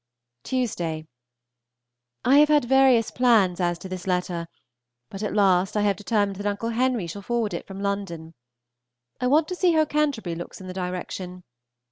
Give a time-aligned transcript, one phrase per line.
[0.41, 1.05] Tuesday.
[2.25, 4.47] I have had various plans as to this letter,
[5.11, 8.33] but at last I have determined that Uncle Henry shall forward it from London.
[9.19, 11.43] I want to see how Canterbury looks in the direction.